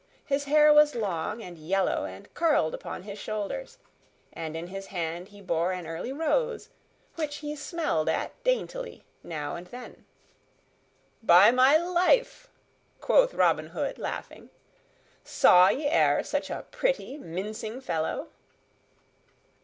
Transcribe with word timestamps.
His 0.25 0.45
hair 0.45 0.73
was 0.73 0.95
long 0.95 1.43
and 1.43 1.59
yellow 1.59 2.05
and 2.05 2.33
curled 2.33 2.73
upon 2.73 3.03
his 3.03 3.19
shoulders, 3.19 3.77
and 4.33 4.57
in 4.57 4.65
his 4.65 4.87
hand 4.87 5.27
he 5.27 5.41
bore 5.43 5.71
an 5.73 5.85
early 5.85 6.11
rose, 6.11 6.69
which 7.17 7.35
he 7.35 7.55
smelled 7.55 8.09
at 8.09 8.31
daintily 8.43 9.03
now 9.21 9.55
and 9.55 9.67
then. 9.67 10.05
"By 11.21 11.51
my 11.51 11.77
life!" 11.77 12.47
quoth 12.99 13.35
Robin 13.35 13.67
Hood, 13.67 13.99
laughing, 13.99 14.49
"saw 15.23 15.67
ye 15.69 15.87
e'er 15.87 16.23
such 16.23 16.49
a 16.49 16.65
pretty, 16.71 17.19
mincing 17.19 17.79
fellow?" 17.79 18.29